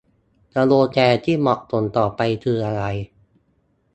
[0.53, 2.83] สโลแกนที่เหมาะสมต่อไปคืออะไร?